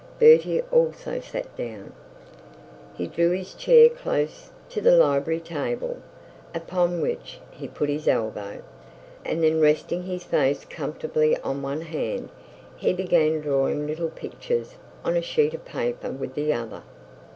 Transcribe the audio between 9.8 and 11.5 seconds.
his face comfortably